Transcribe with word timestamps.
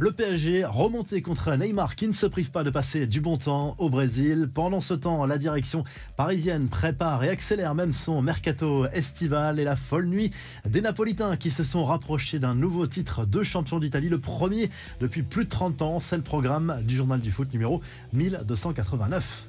Le 0.00 0.12
PSG 0.12 0.64
remonté 0.64 1.22
contre 1.22 1.52
Neymar 1.56 1.96
qui 1.96 2.06
ne 2.06 2.12
se 2.12 2.26
prive 2.26 2.52
pas 2.52 2.62
de 2.62 2.70
passer 2.70 3.08
du 3.08 3.20
bon 3.20 3.36
temps 3.36 3.74
au 3.78 3.90
Brésil. 3.90 4.48
Pendant 4.54 4.80
ce 4.80 4.94
temps, 4.94 5.26
la 5.26 5.38
direction 5.38 5.82
parisienne 6.16 6.68
prépare 6.68 7.24
et 7.24 7.28
accélère 7.28 7.74
même 7.74 7.92
son 7.92 8.22
mercato 8.22 8.86
estival 8.86 9.58
et 9.58 9.64
la 9.64 9.74
folle 9.74 10.06
nuit 10.06 10.32
des 10.68 10.82
Napolitains 10.82 11.36
qui 11.36 11.50
se 11.50 11.64
sont 11.64 11.84
rapprochés 11.84 12.38
d'un 12.38 12.54
nouveau 12.54 12.86
titre 12.86 13.26
de 13.26 13.42
champion 13.42 13.80
d'Italie, 13.80 14.08
le 14.08 14.18
premier 14.18 14.70
depuis 15.00 15.24
plus 15.24 15.46
de 15.46 15.50
30 15.50 15.82
ans. 15.82 15.98
C'est 15.98 16.16
le 16.16 16.22
programme 16.22 16.80
du 16.84 16.94
journal 16.94 17.20
du 17.20 17.32
foot 17.32 17.52
numéro 17.52 17.82
1289. 18.12 19.48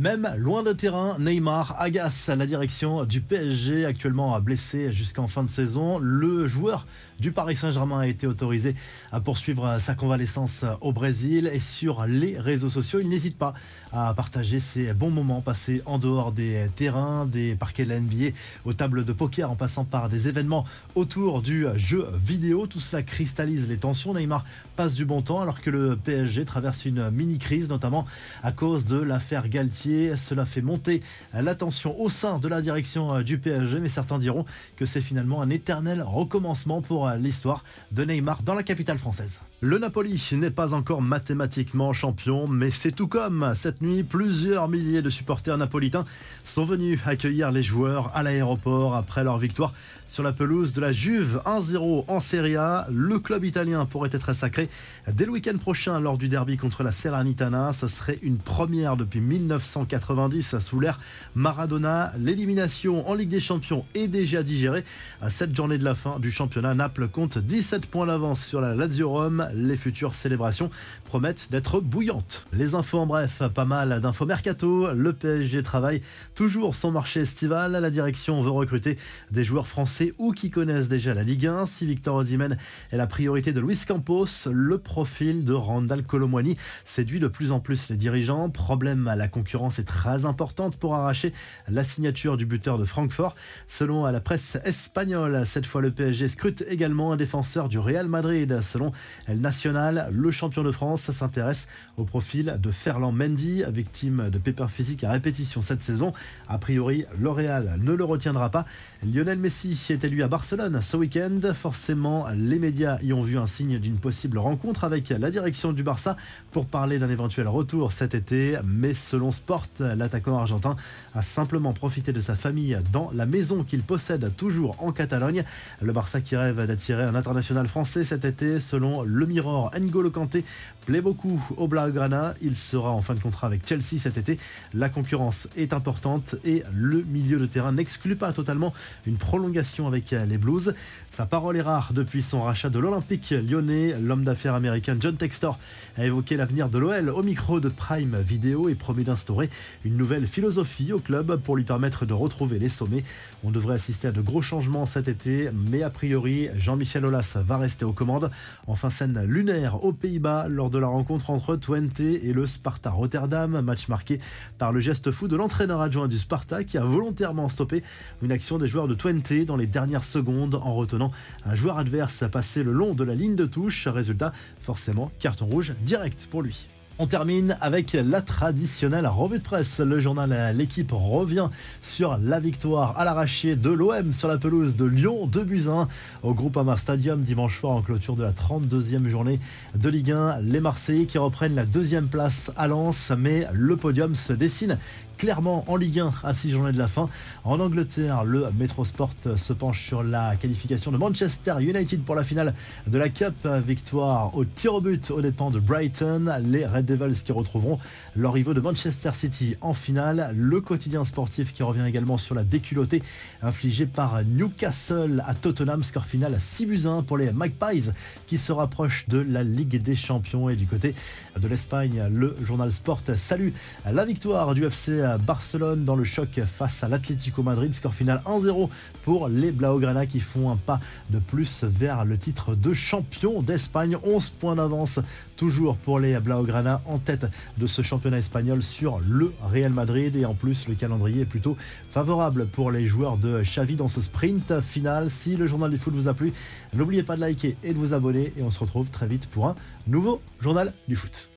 Même 0.00 0.34
loin 0.38 0.62
de 0.62 0.72
terrain, 0.72 1.18
Neymar 1.18 1.76
agace 1.78 2.28
la 2.28 2.46
direction 2.46 3.04
du 3.04 3.20
PSG, 3.20 3.84
actuellement 3.84 4.40
blessé 4.40 4.92
jusqu'en 4.92 5.28
fin 5.28 5.44
de 5.44 5.50
saison. 5.50 5.98
Le 5.98 6.48
joueur 6.48 6.86
du 7.18 7.32
Paris 7.32 7.54
Saint-Germain 7.54 7.98
a 7.98 8.06
été 8.06 8.26
autorisé 8.26 8.74
à 9.12 9.20
poursuivre 9.20 9.78
sa 9.78 9.94
convalescence 9.94 10.64
au 10.80 10.94
Brésil 10.94 11.50
et 11.52 11.60
sur 11.60 12.06
les 12.06 12.40
réseaux 12.40 12.70
sociaux, 12.70 13.00
il 13.00 13.10
n'hésite 13.10 13.36
pas 13.36 13.52
à 13.92 14.14
partager 14.14 14.58
ses 14.58 14.94
bons 14.94 15.10
moments 15.10 15.42
passés 15.42 15.82
en 15.84 15.98
dehors 15.98 16.32
des 16.32 16.70
terrains, 16.76 17.26
des 17.26 17.54
parquets 17.54 17.84
de 17.84 17.90
la 17.90 18.00
NBA, 18.00 18.34
aux 18.64 18.72
tables 18.72 19.04
de 19.04 19.12
poker 19.12 19.50
en 19.50 19.54
passant 19.54 19.84
par 19.84 20.08
des 20.08 20.28
événements 20.28 20.64
autour 20.94 21.42
du 21.42 21.66
jeu 21.76 22.06
vidéo. 22.14 22.66
Tout 22.66 22.80
cela 22.80 23.02
cristallise 23.02 23.68
les 23.68 23.76
tensions. 23.76 24.14
Neymar 24.14 24.46
passe 24.76 24.94
du 24.94 25.04
bon 25.04 25.20
temps 25.20 25.42
alors 25.42 25.60
que 25.60 25.68
le 25.68 25.96
PSG 25.96 26.46
traverse 26.46 26.86
une 26.86 27.10
mini-crise, 27.10 27.68
notamment 27.68 28.06
à 28.42 28.50
cause 28.50 28.86
de 28.86 28.96
l'affaire 28.96 29.46
Galtier 29.50 29.89
cela 30.16 30.46
fait 30.46 30.62
monter 30.62 31.02
l'attention 31.34 31.98
au 32.00 32.08
sein 32.08 32.38
de 32.38 32.48
la 32.48 32.62
direction 32.62 33.14
euh, 33.14 33.22
du 33.22 33.38
PSG, 33.38 33.80
mais 33.80 33.88
certains 33.88 34.18
diront 34.18 34.44
que 34.76 34.86
c'est 34.86 35.00
finalement 35.00 35.42
un 35.42 35.50
éternel 35.50 36.02
recommencement 36.02 36.80
pour 36.82 37.08
euh, 37.08 37.16
l'histoire 37.16 37.64
de 37.92 38.04
Neymar 38.04 38.42
dans 38.42 38.54
la 38.54 38.62
capitale 38.62 38.98
française. 38.98 39.40
Le 39.62 39.76
Napoli 39.76 40.18
n'est 40.32 40.50
pas 40.50 40.72
encore 40.72 41.02
mathématiquement 41.02 41.92
champion, 41.92 42.48
mais 42.48 42.70
c'est 42.70 42.92
tout 42.92 43.08
comme. 43.08 43.52
Cette 43.54 43.82
nuit, 43.82 44.04
plusieurs 44.04 44.68
milliers 44.68 45.02
de 45.02 45.10
supporters 45.10 45.58
napolitains 45.58 46.06
sont 46.44 46.64
venus 46.64 46.98
accueillir 47.04 47.52
les 47.52 47.62
joueurs 47.62 48.10
à 48.16 48.22
l'aéroport 48.22 48.96
après 48.96 49.22
leur 49.22 49.36
victoire 49.36 49.74
sur 50.08 50.22
la 50.22 50.32
pelouse 50.32 50.72
de 50.72 50.80
la 50.80 50.92
Juve 50.92 51.42
1-0 51.44 52.06
en 52.08 52.20
Serie 52.20 52.56
A. 52.56 52.86
Le 52.90 53.18
club 53.18 53.44
italien 53.44 53.84
pourrait 53.84 54.08
être 54.12 54.32
sacré 54.34 54.70
dès 55.12 55.26
le 55.26 55.32
week-end 55.32 55.58
prochain 55.58 56.00
lors 56.00 56.16
du 56.16 56.28
derby 56.28 56.56
contre 56.56 56.82
la 56.82 56.90
Salernitana. 56.90 57.74
Ce 57.74 57.86
serait 57.86 58.18
une 58.22 58.38
première 58.38 58.96
depuis 58.96 59.20
1990 59.20 60.58
sous 60.58 60.80
l'ère 60.80 60.98
Maradona. 61.34 62.12
L'élimination 62.18 63.06
en 63.10 63.12
Ligue 63.12 63.28
des 63.28 63.40
Champions 63.40 63.84
est 63.94 64.08
déjà 64.08 64.42
digérée. 64.42 64.84
À 65.20 65.28
cette 65.28 65.54
journée 65.54 65.76
de 65.76 65.84
la 65.84 65.94
fin 65.94 66.18
du 66.18 66.30
championnat, 66.30 66.72
Naples 66.72 67.08
compte 67.08 67.36
17 67.36 67.84
points 67.84 68.06
d'avance 68.06 68.42
sur 68.42 68.62
la 68.62 68.74
Lazio 68.74 69.10
Rome 69.10 69.49
les 69.54 69.76
futures 69.76 70.14
célébrations 70.14 70.70
promettent 71.04 71.48
d'être 71.50 71.80
bouillantes. 71.80 72.46
Les 72.52 72.74
infos 72.74 72.98
en 72.98 73.06
bref, 73.06 73.42
pas 73.54 73.64
mal 73.64 74.00
d'infos 74.00 74.26
mercato. 74.26 74.92
Le 74.92 75.12
PSG 75.12 75.62
travaille 75.62 76.02
toujours 76.34 76.74
son 76.74 76.90
marché 76.90 77.20
estival. 77.20 77.72
La 77.72 77.90
direction 77.90 78.42
veut 78.42 78.50
recruter 78.50 78.98
des 79.30 79.44
joueurs 79.44 79.66
français 79.66 80.12
ou 80.18 80.32
qui 80.32 80.50
connaissent 80.50 80.88
déjà 80.88 81.14
la 81.14 81.22
Ligue 81.22 81.46
1. 81.46 81.66
Si 81.66 81.86
Victor 81.86 82.16
Osimhen 82.16 82.56
est 82.90 82.96
la 82.96 83.06
priorité 83.06 83.52
de 83.52 83.60
Luis 83.60 83.78
Campos, 83.86 84.26
le 84.50 84.78
profil 84.78 85.44
de 85.44 85.52
Randall 85.52 86.02
Colomwani 86.02 86.56
séduit 86.84 87.18
de 87.18 87.28
plus 87.28 87.52
en 87.52 87.60
plus 87.60 87.90
les 87.90 87.96
dirigeants. 87.96 88.50
Problème, 88.50 89.12
la 89.16 89.28
concurrence 89.28 89.78
est 89.78 89.84
très 89.84 90.24
importante 90.24 90.76
pour 90.76 90.94
arracher 90.94 91.32
la 91.68 91.84
signature 91.84 92.36
du 92.36 92.46
buteur 92.46 92.78
de 92.78 92.84
Francfort. 92.84 93.34
Selon 93.66 94.06
la 94.06 94.20
presse 94.20 94.58
espagnole, 94.64 95.44
cette 95.46 95.66
fois 95.66 95.80
le 95.80 95.90
PSG 95.90 96.28
scrute 96.28 96.64
également 96.68 97.12
un 97.12 97.16
défenseur 97.16 97.68
du 97.68 97.78
Real 97.78 98.08
Madrid. 98.08 98.60
Selon 98.62 98.92
national. 99.40 100.08
Le 100.12 100.30
champion 100.30 100.62
de 100.62 100.70
France 100.70 101.10
s'intéresse 101.10 101.68
au 101.96 102.04
profil 102.04 102.58
de 102.60 102.70
Ferland 102.70 103.12
Mendy, 103.12 103.62
victime 103.68 104.30
de 104.30 104.38
pépins 104.38 104.68
physiques 104.68 105.04
à 105.04 105.10
répétition 105.10 105.62
cette 105.62 105.82
saison. 105.82 106.12
A 106.48 106.58
priori, 106.58 107.04
L'Oréal 107.18 107.76
ne 107.78 107.92
le 107.92 108.04
retiendra 108.04 108.50
pas. 108.50 108.64
Lionel 109.02 109.38
Messi 109.38 109.78
est 109.90 110.04
élu 110.04 110.22
à 110.22 110.28
Barcelone 110.28 110.80
ce 110.82 110.96
week-end. 110.96 111.40
Forcément, 111.54 112.26
les 112.34 112.58
médias 112.58 112.98
y 113.02 113.12
ont 113.12 113.22
vu 113.22 113.38
un 113.38 113.46
signe 113.46 113.78
d'une 113.78 113.96
possible 113.96 114.38
rencontre 114.38 114.84
avec 114.84 115.08
la 115.08 115.30
direction 115.30 115.72
du 115.72 115.82
Barça 115.82 116.16
pour 116.50 116.66
parler 116.66 116.98
d'un 116.98 117.10
éventuel 117.10 117.48
retour 117.48 117.92
cet 117.92 118.14
été. 118.14 118.58
Mais 118.64 118.94
selon 118.94 119.32
Sport, 119.32 119.66
l'attaquant 119.78 120.36
argentin 120.36 120.76
a 121.14 121.22
simplement 121.22 121.72
profité 121.72 122.12
de 122.12 122.20
sa 122.20 122.36
famille 122.36 122.78
dans 122.92 123.10
la 123.14 123.26
maison 123.26 123.64
qu'il 123.64 123.82
possède 123.82 124.34
toujours 124.36 124.76
en 124.78 124.92
Catalogne. 124.92 125.44
Le 125.80 125.92
Barça 125.92 126.20
qui 126.20 126.36
rêve 126.36 126.64
d'attirer 126.66 127.04
un 127.04 127.14
international 127.14 127.66
français 127.68 128.04
cet 128.04 128.24
été, 128.24 128.60
selon 128.60 129.02
le 129.02 129.26
Mirror, 129.30 129.70
N'Golo 129.78 130.10
Kanté 130.10 130.44
plaît 130.86 131.00
beaucoup 131.00 131.40
au 131.56 131.68
Blaugrana. 131.68 132.34
Il 132.42 132.56
sera 132.56 132.90
en 132.90 133.00
fin 133.00 133.14
de 133.14 133.20
contrat 133.20 133.46
avec 133.46 133.66
Chelsea 133.66 133.98
cet 133.98 134.18
été. 134.18 134.38
La 134.74 134.88
concurrence 134.88 135.48
est 135.56 135.72
importante 135.72 136.34
et 136.44 136.64
le 136.74 137.02
milieu 137.04 137.38
de 137.38 137.46
terrain 137.46 137.72
n'exclut 137.72 138.16
pas 138.16 138.32
totalement 138.32 138.74
une 139.06 139.16
prolongation 139.16 139.86
avec 139.86 140.10
les 140.10 140.36
Blues. 140.36 140.74
Sa 141.12 141.26
parole 141.26 141.56
est 141.56 141.62
rare 141.62 141.92
depuis 141.94 142.22
son 142.22 142.42
rachat 142.42 142.70
de 142.70 142.78
l'Olympique 142.80 143.30
lyonnais. 143.30 143.94
L'homme 144.00 144.24
d'affaires 144.24 144.54
américain 144.54 144.96
John 144.98 145.16
Textor 145.16 145.58
a 145.96 146.04
évoqué 146.04 146.36
l'avenir 146.36 146.68
de 146.68 146.78
l'OL 146.78 147.10
au 147.10 147.22
micro 147.22 147.60
de 147.60 147.68
Prime 147.68 148.20
Video 148.20 148.68
et 148.68 148.74
promet 148.74 149.04
d'instaurer 149.04 149.48
une 149.84 149.96
nouvelle 149.96 150.26
philosophie 150.26 150.92
au 150.92 150.98
club 150.98 151.36
pour 151.36 151.56
lui 151.56 151.64
permettre 151.64 152.04
de 152.04 152.14
retrouver 152.14 152.58
les 152.58 152.68
sommets. 152.68 153.04
On 153.44 153.52
devrait 153.52 153.76
assister 153.76 154.08
à 154.08 154.12
de 154.12 154.20
gros 154.20 154.42
changements 154.42 154.86
cet 154.86 155.06
été, 155.06 155.50
mais 155.52 155.84
a 155.84 155.90
priori, 155.90 156.48
Jean-Michel 156.56 157.04
Aulas 157.04 157.36
va 157.36 157.58
rester 157.58 157.84
aux 157.84 157.92
commandes. 157.92 158.30
Enfin, 158.66 158.90
scène 158.90 159.19
lunaire 159.24 159.84
aux 159.84 159.92
Pays-Bas 159.92 160.48
lors 160.48 160.70
de 160.70 160.78
la 160.78 160.86
rencontre 160.86 161.30
entre 161.30 161.56
Twente 161.56 162.00
et 162.00 162.32
le 162.32 162.46
Sparta 162.46 162.90
Rotterdam, 162.90 163.60
match 163.60 163.88
marqué 163.88 164.20
par 164.58 164.72
le 164.72 164.80
geste 164.80 165.10
fou 165.10 165.28
de 165.28 165.36
l'entraîneur 165.36 165.80
adjoint 165.80 166.08
du 166.08 166.18
Sparta 166.18 166.64
qui 166.64 166.78
a 166.78 166.84
volontairement 166.84 167.48
stoppé 167.48 167.82
une 168.22 168.32
action 168.32 168.58
des 168.58 168.66
joueurs 168.66 168.88
de 168.88 168.94
Twente 168.94 169.32
dans 169.46 169.56
les 169.56 169.66
dernières 169.66 170.04
secondes 170.04 170.54
en 170.54 170.74
retenant 170.74 171.12
un 171.44 171.54
joueur 171.54 171.78
adverse 171.78 172.22
à 172.22 172.28
passer 172.28 172.62
le 172.62 172.72
long 172.72 172.94
de 172.94 173.04
la 173.04 173.14
ligne 173.14 173.36
de 173.36 173.46
touche. 173.46 173.86
Résultat, 173.86 174.32
forcément, 174.60 175.10
carton 175.18 175.46
rouge 175.46 175.72
direct 175.84 176.28
pour 176.30 176.42
lui. 176.42 176.68
On 177.02 177.06
termine 177.06 177.56
avec 177.62 177.94
la 177.94 178.20
traditionnelle 178.20 179.06
revue 179.06 179.38
de 179.38 179.42
presse. 179.42 179.78
Le 179.78 180.00
journal 180.00 180.54
L'équipe 180.54 180.92
revient 180.92 181.48
sur 181.80 182.18
la 182.18 182.40
victoire 182.40 182.98
à 182.98 183.06
l'arraché 183.06 183.56
de 183.56 183.70
l'OM 183.70 184.12
sur 184.12 184.28
la 184.28 184.36
pelouse 184.36 184.76
de 184.76 184.84
Lyon 184.84 185.26
de 185.26 185.40
Buzyn 185.40 185.88
au 186.22 186.34
Groupama 186.34 186.76
Stadium 186.76 187.22
dimanche 187.22 187.58
soir 187.58 187.72
en 187.72 187.80
clôture 187.80 188.16
de 188.16 188.22
la 188.22 188.32
32e 188.32 189.08
journée 189.08 189.40
de 189.74 189.88
Ligue 189.88 190.12
1. 190.12 190.40
Les 190.40 190.60
Marseillais 190.60 191.06
qui 191.06 191.16
reprennent 191.16 191.54
la 191.54 191.64
deuxième 191.64 192.08
place 192.08 192.52
à 192.58 192.68
Lens, 192.68 193.12
mais 193.16 193.46
le 193.50 193.78
podium 193.78 194.14
se 194.14 194.34
dessine 194.34 194.76
clairement 195.16 195.64
en 195.68 195.76
Ligue 195.76 196.00
1 196.00 196.12
à 196.22 196.32
6 196.32 196.50
journées 196.50 196.72
de 196.72 196.78
la 196.78 196.88
fin. 196.88 197.08
En 197.44 197.60
Angleterre, 197.60 198.24
le 198.24 198.46
Metro 198.58 198.86
Sport 198.86 199.10
se 199.36 199.52
penche 199.52 199.86
sur 199.86 200.02
la 200.02 200.34
qualification 200.36 200.90
de 200.92 200.96
Manchester 200.96 201.56
United 201.60 202.02
pour 202.04 202.14
la 202.14 202.24
finale 202.24 202.54
de 202.86 202.98
la 202.98 203.10
Cup. 203.10 203.46
Victoire 203.66 204.34
au 204.34 204.46
tir 204.46 204.74
au 204.74 204.80
but 204.80 205.10
au 205.10 205.20
dépens 205.20 205.50
de 205.50 205.60
Brighton. 205.60 206.40
Les 206.42 206.64
Red 206.64 206.89
Devils 206.96 207.22
qui 207.22 207.32
retrouveront 207.32 207.78
leur 208.16 208.32
rivaux 208.32 208.54
de 208.54 208.60
Manchester 208.60 209.10
City 209.14 209.56
en 209.60 209.74
finale. 209.74 210.32
Le 210.36 210.60
quotidien 210.60 211.04
sportif 211.04 211.52
qui 211.52 211.62
revient 211.62 211.86
également 211.86 212.18
sur 212.18 212.34
la 212.34 212.44
déculottée 212.44 213.02
infligée 213.42 213.86
par 213.86 214.22
Newcastle 214.24 215.22
à 215.26 215.34
Tottenham. 215.34 215.82
Score 215.82 216.04
final 216.04 216.36
6 216.38 216.66
buts 216.66 216.82
1 216.86 217.02
pour 217.02 217.18
les 217.18 217.32
Magpies 217.32 217.90
qui 218.26 218.38
se 218.38 218.52
rapprochent 218.52 219.06
de 219.08 219.18
la 219.18 219.42
Ligue 219.42 219.82
des 219.82 219.94
Champions. 219.94 220.48
Et 220.48 220.56
du 220.56 220.66
côté 220.66 220.94
de 221.38 221.48
l'Espagne, 221.48 222.02
le 222.12 222.36
journal 222.44 222.72
Sport 222.72 223.00
salue 223.16 223.50
la 223.90 224.04
victoire 224.04 224.54
du 224.54 224.64
FC 224.64 225.02
Barcelone 225.26 225.84
dans 225.84 225.96
le 225.96 226.04
choc 226.04 226.40
face 226.44 226.82
à 226.84 226.88
l'Atlético 226.88 227.42
Madrid. 227.42 227.74
Score 227.74 227.94
final 227.94 228.22
1-0 228.26 228.68
pour 229.02 229.28
les 229.28 229.52
Blaugrana 229.52 230.06
qui 230.06 230.20
font 230.20 230.50
un 230.50 230.56
pas 230.56 230.80
de 231.10 231.18
plus 231.18 231.64
vers 231.64 232.04
le 232.04 232.18
titre 232.18 232.54
de 232.54 232.74
champion 232.74 233.42
d'Espagne. 233.42 233.96
11 234.04 234.30
points 234.30 234.54
d'avance 234.54 235.00
toujours 235.36 235.76
pour 235.76 235.98
les 235.98 236.18
Blaugrana 236.20 236.69
en 236.86 236.98
tête 236.98 237.26
de 237.58 237.66
ce 237.66 237.82
championnat 237.82 238.18
espagnol 238.18 238.62
sur 238.62 239.00
le 239.00 239.32
Real 239.42 239.72
Madrid. 239.72 240.14
Et 240.16 240.24
en 240.24 240.34
plus, 240.34 240.68
le 240.68 240.74
calendrier 240.74 241.22
est 241.22 241.26
plutôt 241.26 241.56
favorable 241.90 242.46
pour 242.46 242.70
les 242.70 242.86
joueurs 242.86 243.16
de 243.16 243.42
Xavi 243.42 243.76
dans 243.76 243.88
ce 243.88 244.00
sprint 244.00 244.60
final. 244.60 245.10
Si 245.10 245.36
le 245.36 245.46
journal 245.46 245.70
du 245.70 245.78
foot 245.78 245.94
vous 245.94 246.08
a 246.08 246.14
plu, 246.14 246.32
n'oubliez 246.72 247.02
pas 247.02 247.16
de 247.16 247.20
liker 247.20 247.56
et 247.62 247.74
de 247.74 247.78
vous 247.78 247.94
abonner. 247.94 248.32
Et 248.36 248.42
on 248.42 248.50
se 248.50 248.60
retrouve 248.60 248.88
très 248.90 249.06
vite 249.06 249.26
pour 249.26 249.48
un 249.48 249.54
nouveau 249.86 250.22
journal 250.40 250.72
du 250.88 250.96
foot. 250.96 251.28